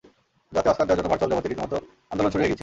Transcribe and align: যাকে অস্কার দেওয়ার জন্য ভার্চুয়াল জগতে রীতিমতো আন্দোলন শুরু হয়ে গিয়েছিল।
যাকে 0.55 0.69
অস্কার 0.71 0.85
দেওয়ার 0.87 0.99
জন্য 0.99 1.11
ভার্চুয়াল 1.11 1.31
জগতে 1.33 1.47
রীতিমতো 1.49 1.77
আন্দোলন 2.11 2.29
শুরু 2.31 2.41
হয়ে 2.41 2.49
গিয়েছিল। 2.49 2.59